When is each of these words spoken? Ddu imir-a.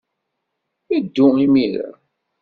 Ddu 1.03 1.27
imir-a. 1.45 1.89